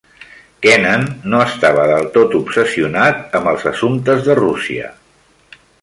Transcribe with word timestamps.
Kennan 0.65 1.03
no 1.33 1.41
estava 1.49 1.83
del 1.91 2.09
tot 2.17 2.33
obsessionat 2.41 3.39
amb 3.41 3.53
els 3.53 3.69
assumptes 3.73 4.25
de 4.31 4.41
Rússia. 4.45 4.91